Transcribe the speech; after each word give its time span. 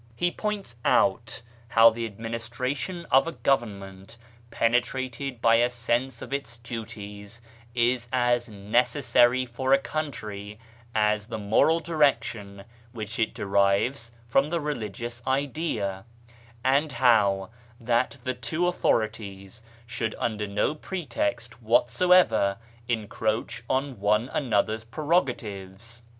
He 0.15 0.31
points 0.31 0.77
out 0.83 1.43
how 1.67 1.91
the 1.91 2.07
ad 2.07 2.19
ministration 2.19 3.05
of 3.11 3.27
a 3.27 3.33
government 3.33 4.17
penetrated 4.49 5.43
by 5.43 5.57
a 5.57 5.69
sense 5.69 6.23
of 6.23 6.33
its 6.33 6.57
duties 6.57 7.39
is 7.75 8.09
as 8.11 8.49
necessary 8.49 9.45
for 9.45 9.73
a 9.73 9.77
country 9.77 10.57
as 10.95 11.27
the 11.27 11.37
moral 11.37 11.79
direction 11.79 12.63
which 12.93 13.19
it 13.19 13.35
derives 13.35 14.11
from 14.27 14.49
the 14.49 14.59
religious 14.59 15.21
idea, 15.27 16.03
and 16.65 16.93
how 16.93 17.51
that 17.79 18.17
the 18.23 18.33
two 18.33 18.65
authorities 18.65 19.61
should 19.85 20.15
under 20.17 20.47
no 20.47 20.73
pretext 20.73 21.61
whatsoever 21.61 22.57
encroach 22.87 23.61
on 23.69 23.99
one 23.99 24.29
another's 24.29 24.83
prerogatives. 24.83 26.01